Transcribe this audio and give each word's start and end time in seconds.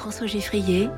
François 0.00 0.26
Geffrier 0.26 0.88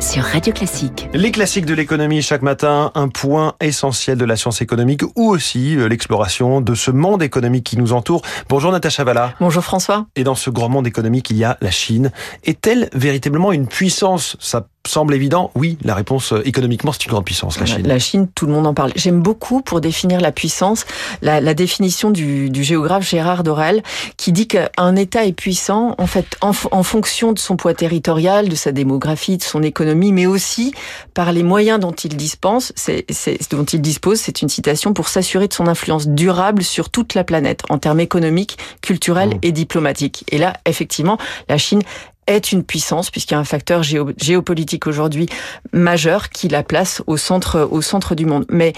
sur 0.00 0.22
Radio 0.22 0.52
Classique. 0.52 1.08
Les 1.14 1.32
classiques 1.32 1.64
de 1.64 1.72
l'économie 1.72 2.20
chaque 2.20 2.42
matin, 2.42 2.92
un 2.94 3.08
point 3.08 3.54
essentiel 3.58 4.18
de 4.18 4.24
la 4.26 4.36
science 4.36 4.60
économique 4.60 5.02
ou 5.16 5.30
aussi 5.30 5.76
euh, 5.76 5.88
l'exploration 5.88 6.60
de 6.60 6.74
ce 6.74 6.90
monde 6.90 7.22
économique 7.22 7.64
qui 7.64 7.78
nous 7.78 7.94
entoure. 7.94 8.20
Bonjour 8.50 8.70
Natacha 8.70 9.02
Valla. 9.02 9.32
Bonjour 9.40 9.64
François. 9.64 10.04
Et 10.14 10.24
dans 10.24 10.34
ce 10.34 10.50
grand 10.50 10.68
monde 10.68 10.86
économique, 10.86 11.30
il 11.30 11.38
y 11.38 11.44
a 11.44 11.56
la 11.62 11.70
Chine. 11.70 12.12
Est-elle 12.44 12.90
véritablement 12.92 13.50
une 13.50 13.66
puissance? 13.66 14.36
Ça 14.40 14.66
semble 14.86 15.14
évident. 15.14 15.50
Oui, 15.54 15.76
la 15.82 15.94
réponse 15.94 16.32
euh, 16.32 16.46
économiquement, 16.46 16.92
c'est 16.92 17.04
une 17.04 17.10
grande 17.10 17.24
puissance, 17.24 17.60
la 17.60 17.66
Chine. 17.66 17.86
La 17.86 17.98
Chine, 17.98 18.28
tout 18.34 18.46
le 18.46 18.52
monde 18.52 18.66
en 18.66 18.74
parle. 18.74 18.92
J'aime 18.96 19.20
beaucoup 19.20 19.60
pour 19.60 19.80
définir 19.80 20.20
la 20.20 20.32
puissance 20.32 20.84
la, 21.22 21.40
la 21.40 21.54
définition 21.54 22.10
du, 22.10 22.50
du, 22.50 22.64
géographe 22.64 23.08
Gérard 23.08 23.42
Dorel 23.42 23.82
qui 24.16 24.32
dit 24.32 24.48
qu'un 24.48 24.96
État 24.96 25.24
est 25.24 25.32
puissant 25.32 25.94
en 25.98 26.06
fait 26.06 26.26
en, 26.40 26.52
en, 26.70 26.82
fonction 26.82 27.32
de 27.32 27.38
son 27.38 27.56
poids 27.56 27.74
territorial, 27.74 28.48
de 28.48 28.54
sa 28.54 28.72
démographie, 28.72 29.36
de 29.36 29.42
son 29.42 29.62
économie, 29.62 30.12
mais 30.12 30.26
aussi 30.26 30.72
par 31.14 31.32
les 31.32 31.42
moyens 31.42 31.78
dont 31.78 31.92
il 31.92 32.16
dispense. 32.16 32.72
C'est, 32.76 33.06
dont 33.50 33.64
il 33.64 33.80
dispose. 33.80 34.20
C'est 34.20 34.42
une 34.42 34.48
citation 34.48 34.92
pour 34.92 35.08
s'assurer 35.08 35.48
de 35.48 35.52
son 35.52 35.66
influence 35.66 36.08
durable 36.08 36.62
sur 36.62 36.90
toute 36.90 37.14
la 37.14 37.24
planète 37.24 37.62
en 37.68 37.78
termes 37.78 38.00
économiques, 38.00 38.58
culturels 38.80 39.30
mmh. 39.30 39.38
et 39.42 39.52
diplomatiques. 39.52 40.24
Et 40.30 40.38
là, 40.38 40.54
effectivement, 40.66 41.18
la 41.48 41.58
Chine 41.58 41.82
est 42.30 42.52
une 42.52 42.64
puissance 42.64 43.10
puisqu'il 43.10 43.34
y 43.34 43.36
a 43.36 43.40
un 43.40 43.44
facteur 43.44 43.82
géopolitique 43.82 44.86
aujourd'hui 44.86 45.28
majeur 45.72 46.30
qui 46.30 46.48
la 46.48 46.62
place 46.62 47.02
au 47.06 47.16
centre 47.16 47.68
au 47.70 47.82
centre 47.82 48.14
du 48.14 48.26
monde. 48.26 48.44
Mais 48.48 48.72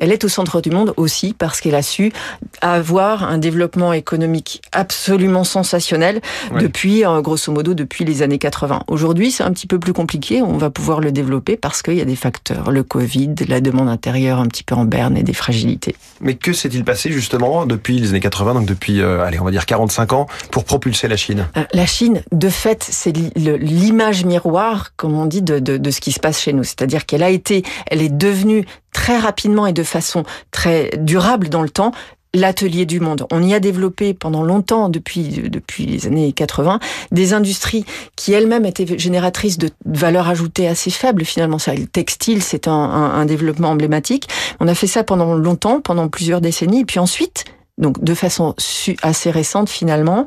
elle 0.00 0.12
est 0.12 0.24
au 0.24 0.28
centre 0.28 0.60
du 0.60 0.70
monde 0.70 0.94
aussi 0.96 1.34
parce 1.36 1.60
qu'elle 1.60 1.74
a 1.74 1.82
su 1.82 2.12
avoir 2.60 3.24
un 3.24 3.38
développement 3.38 3.92
économique 3.92 4.62
absolument 4.72 5.44
sensationnel 5.44 6.20
ouais. 6.52 6.62
depuis, 6.62 7.04
euh, 7.04 7.20
grosso 7.20 7.52
modo, 7.52 7.74
depuis 7.74 8.04
les 8.04 8.22
années 8.22 8.38
80. 8.38 8.82
Aujourd'hui, 8.88 9.30
c'est 9.30 9.42
un 9.42 9.52
petit 9.52 9.66
peu 9.66 9.78
plus 9.78 9.92
compliqué. 9.92 10.42
On 10.42 10.56
va 10.56 10.70
pouvoir 10.70 11.00
le 11.00 11.12
développer 11.12 11.56
parce 11.56 11.82
qu'il 11.82 11.94
y 11.94 12.00
a 12.00 12.04
des 12.04 12.16
facteurs. 12.16 12.70
Le 12.70 12.82
Covid, 12.82 13.34
la 13.48 13.60
demande 13.60 13.88
intérieure 13.88 14.38
un 14.38 14.46
petit 14.46 14.64
peu 14.64 14.74
en 14.74 14.84
berne 14.84 15.16
et 15.16 15.22
des 15.22 15.32
fragilités. 15.32 15.96
Mais 16.20 16.34
que 16.34 16.52
s'est-il 16.52 16.84
passé 16.84 17.10
justement 17.10 17.66
depuis 17.66 17.98
les 17.98 18.10
années 18.10 18.20
80, 18.20 18.54
donc 18.54 18.66
depuis, 18.66 19.00
euh, 19.00 19.24
allez, 19.24 19.38
on 19.40 19.44
va 19.44 19.50
dire 19.50 19.66
45 19.66 20.12
ans, 20.12 20.26
pour 20.50 20.64
propulser 20.64 21.08
la 21.08 21.16
Chine? 21.16 21.48
Euh, 21.56 21.64
La 21.72 21.86
Chine, 21.86 22.22
de 22.32 22.48
fait, 22.48 22.86
c'est 22.88 23.12
l'image 23.36 24.24
miroir, 24.24 24.92
comme 24.96 25.14
on 25.14 25.26
dit, 25.26 25.42
de, 25.42 25.58
de, 25.58 25.76
de 25.76 25.90
ce 25.90 26.00
qui 26.00 26.12
se 26.12 26.20
passe 26.20 26.40
chez 26.40 26.52
nous. 26.52 26.64
C'est-à-dire 26.64 27.06
qu'elle 27.06 27.22
a 27.22 27.30
été, 27.30 27.62
elle 27.86 28.02
est 28.02 28.14
devenue 28.14 28.64
très 28.96 29.18
rapidement 29.18 29.66
et 29.66 29.74
de 29.74 29.82
façon 29.82 30.24
très 30.50 30.90
durable 30.96 31.50
dans 31.50 31.60
le 31.60 31.68
temps 31.68 31.92
l'atelier 32.32 32.86
du 32.86 32.98
monde. 32.98 33.26
On 33.30 33.42
y 33.42 33.52
a 33.52 33.60
développé 33.60 34.14
pendant 34.14 34.42
longtemps, 34.42 34.88
depuis, 34.88 35.28
depuis 35.50 35.84
les 35.84 36.06
années 36.06 36.32
80, 36.32 36.80
des 37.12 37.34
industries 37.34 37.84
qui 38.16 38.32
elles-mêmes 38.32 38.64
étaient 38.64 38.98
génératrices 38.98 39.58
de 39.58 39.68
valeur 39.84 40.28
ajoutée 40.28 40.66
assez 40.66 40.90
faible 40.90 41.26
finalement. 41.26 41.58
Le 41.66 41.84
textile, 41.84 42.42
c'est 42.42 42.68
un, 42.68 42.72
un, 42.72 43.20
un 43.20 43.26
développement 43.26 43.68
emblématique. 43.68 44.28
On 44.60 44.68
a 44.68 44.74
fait 44.74 44.86
ça 44.86 45.04
pendant 45.04 45.34
longtemps, 45.34 45.82
pendant 45.82 46.08
plusieurs 46.08 46.40
décennies, 46.40 46.80
et 46.80 46.84
puis 46.86 46.98
ensuite, 46.98 47.44
donc 47.78 48.02
de 48.02 48.14
façon 48.14 48.54
assez 49.02 49.30
récente 49.30 49.68
finalement, 49.68 50.26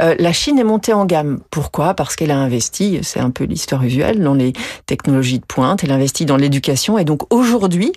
euh, 0.00 0.14
la 0.18 0.32
Chine 0.32 0.58
est 0.58 0.64
montée 0.64 0.92
en 0.92 1.06
gamme. 1.06 1.40
Pourquoi? 1.50 1.94
Parce 1.94 2.16
qu'elle 2.16 2.30
a 2.30 2.38
investi, 2.38 3.00
c'est 3.02 3.20
un 3.20 3.30
peu 3.30 3.44
l'histoire 3.44 3.82
usuelle, 3.82 4.20
dans 4.22 4.34
les 4.34 4.52
technologies 4.86 5.38
de 5.38 5.46
pointe, 5.46 5.82
elle 5.82 5.92
a 5.92 5.94
investi 5.94 6.26
dans 6.26 6.36
l'éducation 6.36 6.98
et 6.98 7.04
donc 7.04 7.32
aujourd'hui, 7.32 7.92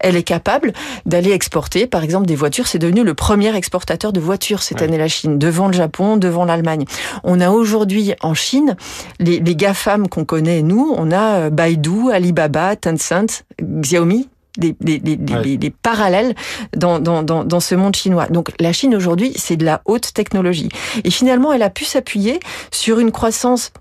elle 0.00 0.16
est 0.16 0.22
capable 0.22 0.72
d'aller 1.06 1.30
exporter, 1.30 1.86
par 1.86 2.02
exemple, 2.02 2.26
des 2.26 2.36
voitures. 2.36 2.66
C'est 2.66 2.78
devenu 2.78 3.04
le 3.04 3.14
premier 3.14 3.54
exportateur 3.54 4.12
de 4.12 4.20
voitures 4.20 4.62
cette 4.62 4.80
ouais. 4.80 4.84
année, 4.88 4.98
la 4.98 5.08
Chine, 5.08 5.38
devant 5.38 5.68
le 5.68 5.74
Japon, 5.74 6.16
devant 6.16 6.44
l'Allemagne. 6.44 6.84
On 7.24 7.40
a 7.40 7.50
aujourd'hui 7.50 8.14
en 8.22 8.34
Chine 8.34 8.76
les, 9.20 9.38
les 9.38 9.56
GAFAM 9.56 10.08
qu'on 10.08 10.24
connaît, 10.24 10.62
nous, 10.62 10.94
on 10.96 11.10
a 11.10 11.38
euh, 11.38 11.50
Baidu, 11.50 12.10
Alibaba, 12.12 12.76
Tencent, 12.76 13.44
Xiaomi, 13.60 14.28
des, 14.58 14.76
des, 14.80 14.98
des, 14.98 15.34
ouais. 15.34 15.56
des 15.56 15.70
parallèles 15.70 16.34
dans, 16.76 16.98
dans, 16.98 17.22
dans, 17.22 17.44
dans, 17.44 17.60
ce 17.60 17.74
monde 17.74 17.96
chinois. 17.96 18.26
Donc 18.26 18.50
la 18.60 18.72
Chine 18.72 18.94
aujourd'hui, 18.94 19.32
c'est 19.36 19.56
de 19.56 19.64
la 19.64 19.80
haute 19.86 20.12
technologie. 20.12 20.68
Et 21.04 21.10
finalement, 21.10 21.52
elle 21.52 21.62
a 21.62 21.70
pu 21.70 21.84
s'appuyer 21.84 22.40
sur 22.70 22.98
une 22.98 23.12
croissance 23.12 23.72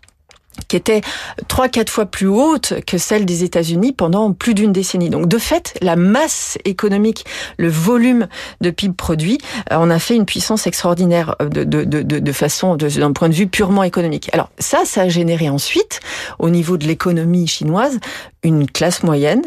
qui 0.68 0.75
était 0.75 1.01
trois, 1.47 1.69
quatre 1.69 1.90
fois 1.90 2.06
plus 2.06 2.28
haute 2.28 2.73
que 2.85 2.97
celle 2.97 3.25
des 3.25 3.44
États-Unis 3.44 3.94
pendant 3.94 4.34
plus 4.34 4.53
d'une 4.53 4.72
décennie. 4.72 5.09
Donc, 5.09 5.28
de 5.28 5.38
fait, 5.38 5.78
la 5.81 5.95
masse 5.95 6.57
économique, 6.66 7.25
le 7.57 7.69
volume 7.69 8.28
de 8.62 8.69
PIB 8.69 8.94
produit, 8.95 9.38
on 9.72 9.90
a 9.90 10.00
fait 10.00 10.16
une 10.16 10.25
puissance 10.25 10.68
extraordinaire 10.68 11.35
de, 11.40 11.63
de, 11.63 11.84
de, 11.84 12.01
de 12.01 12.31
façon, 12.31 12.75
d'un 12.75 13.13
point 13.13 13.29
de 13.29 13.34
vue 13.34 13.47
purement 13.47 13.84
économique. 13.84 14.29
Alors, 14.34 14.50
ça, 14.59 14.84
ça 14.85 15.01
a 15.01 15.09
généré 15.09 15.50
ensuite, 15.50 16.00
au 16.40 16.50
niveau 16.50 16.78
de 16.78 16.85
l'économie 16.85 17.47
chinoise, 17.47 18.00
une 18.44 18.69
classe 18.69 19.03
moyenne 19.03 19.41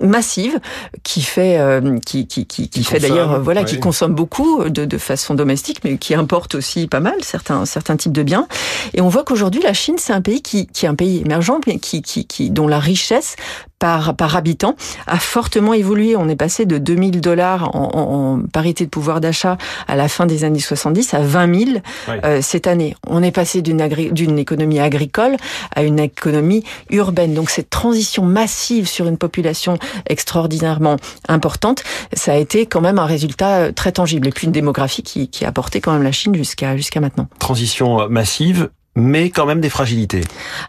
massive 0.00 0.60
qui 1.02 1.20
fait 1.20 1.58
euh, 1.58 1.98
qui 1.98 2.26
qui 2.26 2.46
qui, 2.46 2.68
qui 2.68 2.84
fait 2.84 2.98
d'ailleurs 2.98 3.42
voilà 3.42 3.64
qui 3.64 3.78
consomme 3.78 4.14
beaucoup 4.14 4.64
de, 4.64 4.84
de 4.84 4.98
façon 4.98 5.34
domestique 5.34 5.80
mais 5.84 5.98
qui 5.98 6.14
importe 6.14 6.54
aussi 6.54 6.86
pas 6.86 7.00
mal 7.00 7.14
certains 7.22 7.66
certains 7.66 7.96
types 7.96 8.12
de 8.12 8.22
biens 8.22 8.46
et 8.94 9.00
on 9.00 9.08
voit 9.08 9.24
qu'aujourd'hui 9.24 9.60
la 9.62 9.74
Chine 9.74 9.96
c'est 9.98 10.12
un 10.12 10.22
pays 10.22 10.29
qui 10.38 10.66
qui 10.66 10.86
est 10.86 10.88
un 10.88 10.94
pays 10.94 11.20
émergent 11.20 11.60
mais 11.66 11.78
qui 11.78 12.02
qui 12.02 12.26
qui 12.26 12.50
dont 12.50 12.68
la 12.68 12.78
richesse 12.78 13.36
par, 13.80 14.14
par 14.14 14.36
habitant 14.36 14.76
a 15.08 15.18
fortement 15.18 15.74
évolué. 15.74 16.14
On 16.14 16.28
est 16.28 16.36
passé 16.36 16.66
de 16.66 16.78
2000 16.78 17.20
dollars 17.20 17.74
en, 17.74 17.90
en, 17.94 18.42
parité 18.52 18.84
de 18.84 18.90
pouvoir 18.90 19.20
d'achat 19.20 19.56
à 19.88 19.96
la 19.96 20.06
fin 20.06 20.26
des 20.26 20.44
années 20.44 20.60
70 20.60 21.14
à 21.14 21.20
20 21.20 21.58
000 21.58 21.70
oui. 22.08 22.14
euh, 22.24 22.40
cette 22.42 22.68
année. 22.68 22.94
On 23.08 23.22
est 23.22 23.32
passé 23.32 23.62
d'une 23.62 24.38
économie 24.38 24.78
agricole 24.78 25.36
à 25.74 25.82
une 25.82 25.98
économie 25.98 26.62
urbaine. 26.90 27.34
Donc 27.34 27.50
cette 27.50 27.70
transition 27.70 28.22
massive 28.22 28.86
sur 28.86 29.06
une 29.06 29.16
population 29.16 29.78
extraordinairement 30.08 30.96
importante, 31.28 31.82
ça 32.12 32.34
a 32.34 32.36
été 32.36 32.66
quand 32.66 32.82
même 32.82 32.98
un 32.98 33.06
résultat 33.06 33.56
euh, 33.56 33.72
très 33.72 33.92
tangible. 33.92 34.28
Et 34.28 34.30
puis 34.30 34.46
une 34.46 34.52
démographie 34.52 35.02
qui, 35.02 35.28
qui 35.28 35.46
a 35.46 35.52
porté 35.52 35.80
quand 35.80 35.92
même 35.92 36.02
la 36.02 36.12
Chine 36.12 36.34
jusqu'à 36.34 36.76
jusqu'à 36.76 37.00
maintenant. 37.00 37.28
Transition 37.38 38.08
massive, 38.10 38.68
mais 38.96 39.30
quand 39.30 39.46
même 39.46 39.60
des 39.60 39.70
fragilités. 39.70 40.22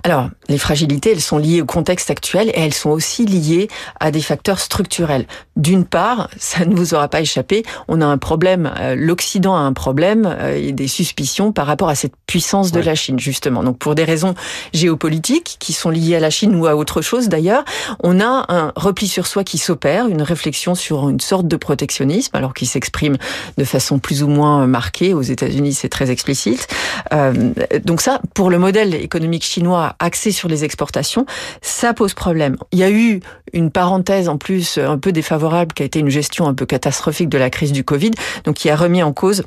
Alors, 0.03 0.29
les 0.47 0.59
fragilités, 0.59 1.11
elles 1.11 1.21
sont 1.21 1.39
liées 1.39 1.61
au 1.61 1.65
contexte 1.65 2.11
actuel 2.11 2.49
et 2.49 2.59
elles 2.59 2.73
sont 2.73 2.91
aussi 2.91 3.25
liées 3.25 3.67
à 3.99 4.11
des 4.11 4.21
facteurs 4.21 4.59
structurels. 4.59 5.25
D'une 5.55 5.85
part, 5.85 6.29
ça 6.37 6.65
ne 6.65 6.75
vous 6.75 6.93
aura 6.93 7.07
pas 7.07 7.21
échappé, 7.21 7.63
on 7.87 7.99
a 7.99 8.05
un 8.05 8.17
problème, 8.17 8.71
euh, 8.79 8.95
l'Occident 8.95 9.55
a 9.55 9.59
un 9.59 9.73
problème 9.73 10.25
euh, 10.39 10.55
et 10.55 10.71
des 10.71 10.87
suspicions 10.87 11.51
par 11.51 11.65
rapport 11.65 11.89
à 11.89 11.95
cette 11.95 12.13
puissance 12.27 12.71
de 12.71 12.79
ouais. 12.79 12.85
la 12.85 12.95
Chine, 12.95 13.19
justement. 13.19 13.63
Donc, 13.63 13.79
pour 13.79 13.95
des 13.95 14.03
raisons 14.03 14.35
géopolitiques 14.73 15.57
qui 15.59 15.73
sont 15.73 15.89
liées 15.89 16.15
à 16.15 16.19
la 16.19 16.29
Chine 16.29 16.55
ou 16.55 16.67
à 16.67 16.75
autre 16.75 17.01
chose 17.01 17.27
d'ailleurs, 17.27 17.65
on 18.03 18.19
a 18.19 18.45
un 18.49 18.71
repli 18.75 19.07
sur 19.07 19.25
soi 19.25 19.43
qui 19.43 19.57
s'opère, 19.57 20.07
une 20.07 20.21
réflexion 20.21 20.75
sur 20.75 21.09
une 21.09 21.19
sorte 21.19 21.47
de 21.47 21.55
protectionnisme, 21.55 22.35
alors 22.35 22.53
qui 22.53 22.65
s'exprime 22.65 23.17
de 23.57 23.63
façon 23.63 23.99
plus 23.99 24.21
ou 24.21 24.27
moins 24.27 24.67
marquée. 24.67 25.13
Aux 25.13 25.21
États-Unis, 25.21 25.73
c'est 25.73 25.89
très 25.89 26.11
explicite. 26.11 26.67
Euh, 27.13 27.53
donc 27.83 28.01
ça, 28.01 28.10
pour 28.33 28.49
le 28.49 28.57
modèle 28.57 28.95
économique 28.95 29.43
chinois 29.43 29.95
axé 29.99 30.31
sur 30.31 30.47
les 30.47 30.63
exportations, 30.63 31.25
ça 31.61 31.93
pose 31.93 32.13
problème. 32.13 32.57
Il 32.71 32.79
y 32.79 32.83
a 32.83 32.91
eu 32.91 33.21
une 33.53 33.71
parenthèse 33.71 34.29
en 34.29 34.37
plus 34.37 34.77
un 34.77 34.97
peu 34.97 35.11
défavorable 35.11 35.73
qui 35.73 35.83
a 35.83 35.85
été 35.85 35.99
une 35.99 36.09
gestion 36.09 36.47
un 36.47 36.53
peu 36.53 36.65
catastrophique 36.65 37.29
de 37.29 37.37
la 37.37 37.49
crise 37.49 37.71
du 37.71 37.83
Covid, 37.83 38.11
donc 38.45 38.55
qui 38.55 38.69
a 38.69 38.75
remis 38.75 39.03
en 39.03 39.13
cause 39.13 39.43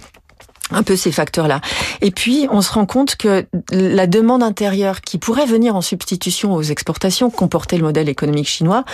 un 0.71 0.83
peu 0.83 0.97
ces 0.97 1.13
facteurs-là. 1.13 1.61
Et 2.01 2.11
puis, 2.11 2.49
on 2.51 2.63
se 2.63 2.73
rend 2.73 2.87
compte 2.87 3.17
que 3.17 3.45
la 3.71 4.07
demande 4.07 4.43
intérieure 4.43 5.03
qui 5.03 5.19
pourrait 5.19 5.45
venir 5.45 5.77
en 5.77 5.83
substitution 5.83 6.55
aux 6.55 6.63
exportations 6.63 7.29
comportait 7.29 7.77
le 7.77 7.85
modèle 7.85 8.09
économique 8.09 8.49
chinois, 8.49 8.85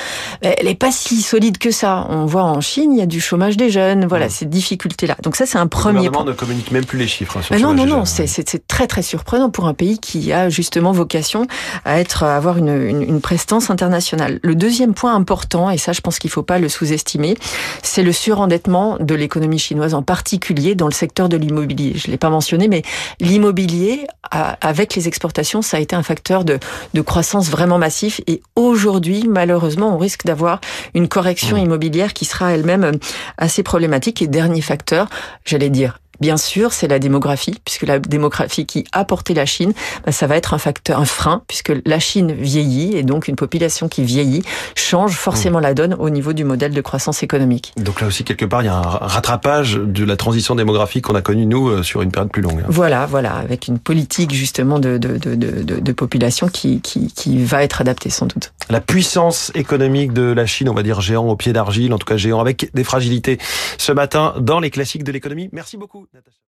elle 0.43 0.67
n'est 0.67 0.75
pas 0.75 0.91
si 0.91 1.23
solide 1.23 1.59
que 1.59 1.71
ça. 1.71 2.07
On 2.11 2.27
voit 2.27 2.43
en 2.43 2.61
Chine, 2.61 2.93
il 2.93 2.99
y 2.99 3.03
a 3.03 3.07
du 3.07 3.21
chômage 3.21 3.57
des 3.57 3.71
jeunes, 3.71 4.07
voilà, 4.07 4.27
mmh. 4.27 4.31
ces 4.31 4.47
difficultés-là. 4.47 5.17
Donc 5.23 5.37
ça, 5.37 5.47
c'est 5.47 5.59
un 5.59 5.69
premier 5.69 6.05
Le 6.05 6.09
gouvernement 6.09 6.25
ne 6.25 6.33
communique 6.33 6.73
même 6.73 6.85
plus 6.85 6.99
les 6.99 7.07
chiffres. 7.07 7.37
Hein, 7.37 7.43
sur 7.43 7.59
non, 7.61 7.73
non, 7.73 7.87
non, 7.87 8.05
c'est 8.05 8.67
très, 8.67 8.89
très 8.89 9.03
surprenant 9.03 9.49
pour 9.49 9.67
un 9.67 9.75
pays 9.75 9.99
qui 9.99 10.33
a 10.33 10.49
justement 10.49 10.91
vocation 10.91 11.47
à 11.85 12.01
être, 12.01 12.25
à 12.25 12.37
avoir 12.37 12.59
une, 12.59 12.83
une, 12.83 13.03
une 13.03 13.21
prestance 13.21 13.71
internationale. 13.71 14.41
Le 14.43 14.57
deuxième 14.57 14.95
point 14.95 15.15
important, 15.15 15.71
et 15.71 15.79
ça, 15.79 15.93
je 15.93 16.01
pense 16.01 16.19
qu'il 16.19 16.29
ne 16.29 16.33
faut 16.33 16.43
pas 16.43 16.59
le 16.59 16.69
sous-estimer, 16.69 17.37
c'est 17.83 18.03
le 18.03 18.13
surendettement 18.13 18.97
de 18.99 19.15
l'économie 19.15 19.59
chinoise, 19.59 19.95
en 19.95 20.03
particulier 20.03 20.75
dans 20.75 20.87
le 20.87 20.93
secteur 20.93 21.29
de 21.29 21.37
l'immobilier 21.37 21.60
l'immobilier. 21.61 21.93
Je 21.97 22.09
ne 22.09 22.13
l'ai 22.13 22.19
pas 22.19 22.31
mentionné, 22.31 22.69
mais 22.69 22.83
l'immobilier, 23.21 24.07
avec 24.31 24.95
les 24.95 25.09
exportations, 25.09 25.63
ça 25.63 25.77
a 25.77 25.81
été 25.81 25.95
un 25.97 26.03
facteur 26.03 26.45
de, 26.45 26.59
de 26.95 27.01
croissance 27.01 27.49
vraiment 27.49 27.79
massif. 27.79 28.21
Et 28.27 28.43
aujourd'hui, 28.57 29.27
malheureusement, 29.29 29.95
on 29.95 29.99
risque 29.99 30.25
d'avoir 30.25 30.61
une 30.95 31.09
correction 31.09 31.57
mmh. 31.57 31.61
immobilière 31.61 32.13
qui 32.13 32.25
sera 32.25 32.53
elle-même 32.53 32.93
assez 33.39 33.63
problématique. 33.63 34.23
Et 34.23 34.27
dernier 34.27 34.61
facteur, 34.63 35.09
j'allais 35.45 35.71
dire 35.71 35.99
Bien 36.21 36.37
sûr, 36.37 36.73
c'est 36.73 36.89
la 36.89 36.99
démographie, 36.99 37.57
puisque 37.65 37.83
la 37.83 37.99
démographie 37.99 38.67
qui 38.67 38.85
a 38.93 39.05
porté 39.05 39.35
la 39.35 39.47
Chine, 39.47 39.73
bah, 40.05 40.13
ça 40.13 40.27
va 40.27 40.37
être 40.37 40.55
un 40.55 40.59
facteur, 40.59 40.99
un 40.99 41.05
frein, 41.05 41.43
puisque 41.49 41.73
la 41.85 41.99
Chine 41.99 42.33
vieillit 42.33 42.97
et 42.97 43.03
donc 43.03 43.29
une 43.29 43.37
population 43.37 43.89
qui 43.89 44.05
vieillit 44.05 44.43
change 44.75 45.13
forcément 45.15 45.59
mmh. 45.59 45.63
la 45.63 45.75
donne 45.75 45.95
au 45.95 46.11
niveau 46.11 46.33
du 46.33 46.45
modèle 46.45 46.73
de 46.73 46.81
croissance 46.81 47.23
économique. 47.23 47.73
Donc 47.77 48.01
là 48.01 48.07
aussi, 48.07 48.25
quelque 48.25 48.45
part, 48.45 48.63
il 48.63 48.67
y 48.67 48.69
a 48.69 48.77
un 48.77 48.83
rattrapage 48.83 49.75
de 49.75 50.05
la 50.05 50.17
transition 50.17 50.55
démographique 50.55 51.05
qu'on 51.07 51.15
a 51.15 51.23
connue, 51.23 51.47
nous, 51.47 51.69
euh, 51.69 51.83
sur 51.83 52.03
une 52.03 52.11
période 52.11 52.31
plus 52.31 52.43
longue. 52.43 52.65
Voilà, 52.69 53.07
voilà, 53.07 53.35
avec 53.35 53.69
une 53.69 53.79
politique 53.79 54.33
justement 54.33 54.79
de, 54.79 54.99
de, 54.99 55.17
de, 55.17 55.35
de, 55.35 55.63
de 55.81 55.93
population 55.93 56.49
qui, 56.49 56.81
qui, 56.81 57.13
qui 57.13 57.43
va 57.43 57.63
être 57.65 57.81
adaptée 57.81 58.11
sans 58.11 58.27
doute. 58.27 58.53
La 58.69 58.81
puissance 58.81 59.51
économique 59.55 60.13
de 60.13 60.23
la 60.23 60.47
Chine, 60.47 60.69
on 60.69 60.75
va 60.75 60.83
dire 60.83 61.01
géant 61.01 61.27
au 61.27 61.37
pied 61.37 61.53
d'argile, 61.53 61.93
en 61.93 61.99
tout 61.99 62.07
cas 62.07 62.17
géant 62.17 62.41
avec 62.41 62.71
des 62.75 62.85
fragilités 62.85 63.39
ce 63.79 63.93
matin 63.93 64.35
dans 64.41 64.61
les 64.61 64.71
classiques 64.71 65.05
de 65.05 65.13
l'économie. 65.13 65.49
Merci 65.53 65.77
beaucoup, 65.77 66.07
Natacha. 66.13 66.39